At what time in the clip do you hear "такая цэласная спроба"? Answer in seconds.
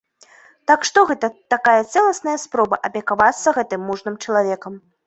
1.55-2.83